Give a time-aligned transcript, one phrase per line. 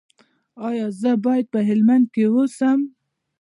[0.67, 2.79] ایا زه باید په هلمند کې اوسم؟